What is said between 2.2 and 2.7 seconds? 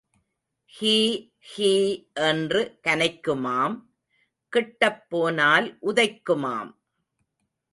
என்று